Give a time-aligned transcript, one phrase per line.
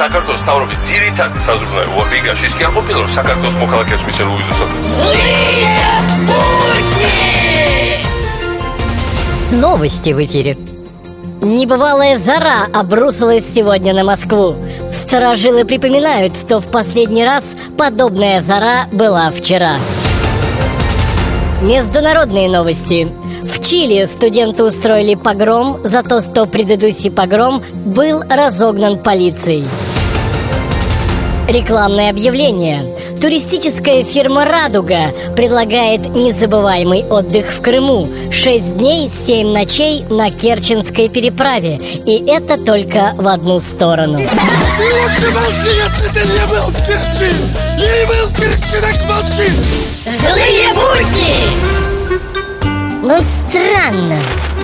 [0.00, 4.66] საქართველოს თავრობის ძირითადი საზრუნავი რიგაშიც კი არ ყოფილა რომ საქართველოს მოქალაქეებს მიცემ უზუსო
[9.52, 10.56] Новости в эфире.
[11.40, 14.56] Небывалая зара обрушилась сегодня на Москву.
[14.92, 19.76] Сторожилы припоминают, что в последний раз подобная зара была вчера.
[21.62, 23.06] Международные новости.
[23.42, 29.66] В Чили студенты устроили погром за то, что предыдущий погром был разогнан полицией.
[31.51, 32.81] Рекламное объявление.
[33.19, 38.07] Туристическая фирма «Радуга» предлагает незабываемый отдых в Крыму.
[38.31, 41.77] Шесть дней, семь ночей на Керченской переправе.
[42.05, 44.19] И это только в одну сторону.
[44.19, 47.33] Ты лучше молчи, если ты не был в Керчи!
[47.75, 49.51] Не был в Керчи, так молчи!
[50.21, 51.33] Злые бурки!
[53.03, 54.19] Ну, странно.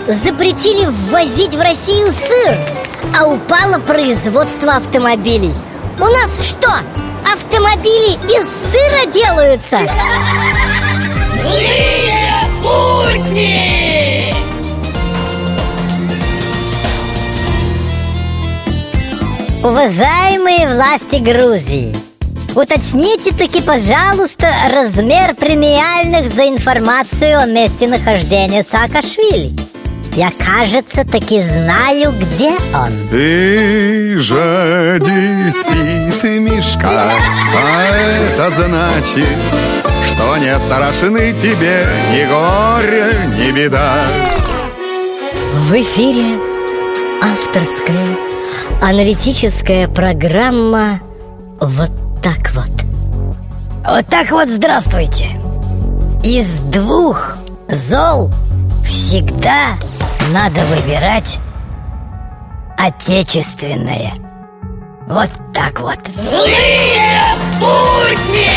[0.07, 2.57] Запретили ввозить в Россию сыр,
[3.13, 5.53] а упало производство автомобилей.
[5.99, 6.71] У нас что,
[7.25, 9.79] автомобили из сыра делаются?
[11.41, 14.35] Злые бурки!
[19.63, 21.95] Уважаемые власти Грузии,
[22.53, 29.66] уточните таки, пожалуйста, размер премиальных за информацию о месте нахождения Саакашвили.
[30.17, 32.89] Я, кажется, таки знаю, где он.
[33.11, 37.11] Ты же одессит мешка,
[37.55, 39.37] а это значит,
[40.07, 44.07] что не страшны тебе ни горе, ни беда.
[45.67, 46.39] В эфире
[47.21, 48.17] авторская
[48.81, 50.99] аналитическая программа
[51.61, 51.91] «Вот
[52.23, 52.71] так вот».
[53.85, 55.29] Вот так вот здравствуйте.
[56.23, 57.37] Из двух
[57.69, 58.31] зол
[58.83, 59.75] всегда
[60.27, 61.39] надо выбирать
[62.77, 64.13] отечественное.
[65.07, 65.99] Вот так вот.
[66.07, 68.56] Злые путники!